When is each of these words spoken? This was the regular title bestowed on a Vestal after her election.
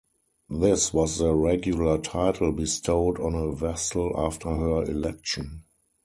This 0.49 0.91
was 0.95 1.19
the 1.19 1.31
regular 1.35 1.99
title 1.99 2.51
bestowed 2.53 3.19
on 3.19 3.35
a 3.35 3.51
Vestal 3.51 4.11
after 4.17 4.49
her 4.49 4.81
election. 4.81 5.65